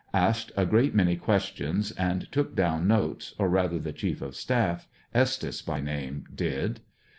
Asked 0.15 0.51
a 0.57 0.65
great 0.65 0.95
many 0.95 1.15
questions 1.15 1.91
and 1.91 2.25
took 2.31 2.55
down 2.55 2.87
notes, 2.87 3.35
or 3.37 3.47
rather 3.49 3.77
the 3.77 3.93
chief 3.93 4.23
of 4.23 4.35
staff, 4.35 4.87
Estes 5.13 5.61
by 5.61 5.79
name, 5.79 6.23
did. 6.33 6.79